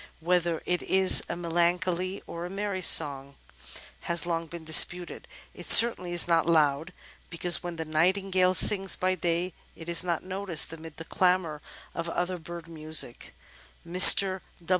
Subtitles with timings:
[0.19, 3.35] Whether it is a melancholy or a merry song
[4.09, 5.27] has long been disputed.
[5.53, 6.91] It certainly is not loud,
[7.29, 11.61] because when the Nightingale sings by day it is not noticed amid the clamour
[11.93, 13.35] of other bird music.
[13.87, 14.41] Mr.